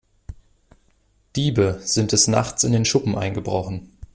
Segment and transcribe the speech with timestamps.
[1.35, 3.89] Diebe sind des Nachts in den Schuppen eingebrochen.